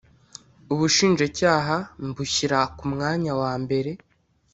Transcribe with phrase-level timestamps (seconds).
[0.73, 1.75] ubushinjacyaha
[2.07, 3.91] mbushyira ku mwanya wa mbere